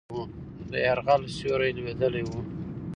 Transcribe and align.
د 0.71 0.73
یرغل 0.85 1.21
سیوری 1.35 1.71
لوېدلی 1.77 2.23
وو. 2.25 2.39